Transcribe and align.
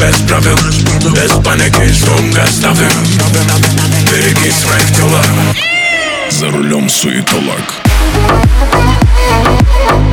Bez 0.00 0.16
prawy, 0.16 0.54
bez 1.14 1.32
paniki 1.44 1.94
Szum 1.94 2.30
gastawy 2.32 2.88
Береги 4.10 4.50
своих 4.50 4.96
тела 4.96 5.22
За 6.30 6.50
рулем 6.50 6.88
суетолог 6.88 7.74
Thank 9.88 10.09